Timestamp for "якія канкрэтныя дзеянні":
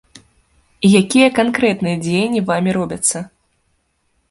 0.99-2.41